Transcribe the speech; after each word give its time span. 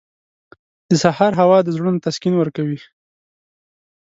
•د 0.89 0.91
سهار 1.03 1.31
هوا 1.41 1.57
د 1.63 1.69
زړونو 1.75 2.03
تسکین 2.05 2.33
ورکوي. 2.37 2.79